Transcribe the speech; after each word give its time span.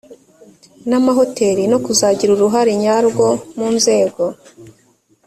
n 0.87 0.91
amahoteli 0.99 1.63
no 1.71 1.77
kuzagira 1.85 2.31
uruhare 2.33 2.71
nyarwo 2.83 3.27
mu 3.57 3.67
nzego 3.75 4.23